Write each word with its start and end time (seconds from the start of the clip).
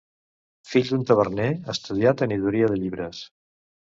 Fill 0.69 0.85
d'un 0.93 1.03
taverner, 1.11 1.49
estudià 1.73 2.13
tenidoria 2.21 2.71
de 2.73 2.79
llibres. 2.85 3.21